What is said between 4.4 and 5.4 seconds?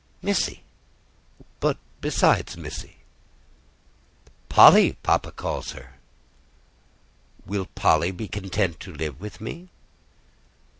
"Polly, papa